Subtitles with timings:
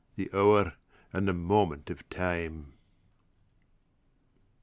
[0.15, 0.73] The hour
[1.13, 2.73] and the moment o' time!